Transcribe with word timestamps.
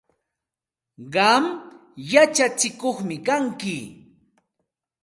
Qam 1.13 1.43
yachatsikuqmi 2.11 3.15
kanki. 3.25 3.77